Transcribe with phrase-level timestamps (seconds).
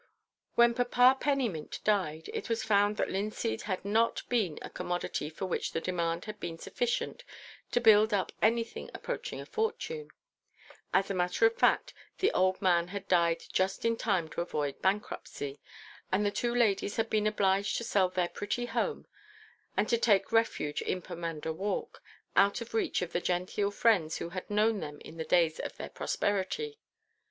[0.55, 5.45] When Papa Pennymint died, it was found that linseed had not been a commodity for
[5.45, 7.23] which the demand had been sufficient
[7.69, 10.09] to build up anything approaching a fortune.
[10.91, 14.81] As a matter of fact, the old man had died just in time to avoid
[14.81, 15.59] bankruptcy,
[16.11, 19.05] and the two ladies had been obliged to sell their pretty home
[19.77, 22.01] and to take refuge in Pomander Walk,
[22.35, 25.77] out of reach of the genteel friends who had known them in the days of
[25.77, 26.79] their prosperity.